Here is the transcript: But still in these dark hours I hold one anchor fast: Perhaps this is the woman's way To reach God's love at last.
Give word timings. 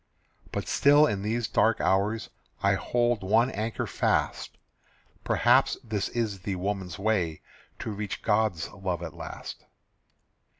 But 0.51 0.67
still 0.67 1.05
in 1.05 1.21
these 1.21 1.47
dark 1.47 1.79
hours 1.79 2.31
I 2.63 2.73
hold 2.73 3.21
one 3.23 3.51
anchor 3.51 3.85
fast: 3.85 4.57
Perhaps 5.23 5.77
this 5.83 6.09
is 6.09 6.39
the 6.39 6.55
woman's 6.55 6.97
way 6.97 7.43
To 7.81 7.91
reach 7.91 8.23
God's 8.23 8.69
love 8.71 9.03
at 9.03 9.13
last. 9.13 9.63